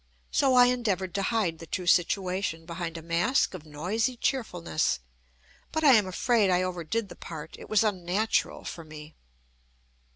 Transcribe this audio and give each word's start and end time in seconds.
So 0.31 0.55
I 0.55 0.65
endeavoured 0.65 1.13
to 1.13 1.21
hide 1.21 1.59
the 1.59 1.67
true 1.67 1.85
situation 1.85 2.65
behind 2.65 2.97
a 2.97 3.03
mask 3.03 3.53
of 3.53 3.67
noisy 3.67 4.17
cheerfulness. 4.17 4.99
But 5.71 5.83
I 5.83 5.91
am 5.93 6.07
afraid 6.07 6.49
I 6.49 6.63
overdid 6.63 7.07
the 7.09 7.15
part: 7.15 7.55
it 7.59 7.69
was 7.69 7.83
unnatural 7.83 8.63
for 8.63 8.83
me. 8.83 9.13